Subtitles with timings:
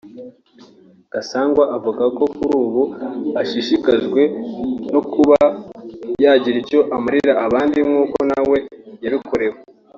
[1.13, 2.83] Gasangwa avuga ko kuri ubu
[3.41, 4.21] ashishikajwe
[4.93, 5.37] no kuba
[6.23, 8.57] yagira icyo amarira abandi nk’uko na we
[9.03, 9.57] yabikorewe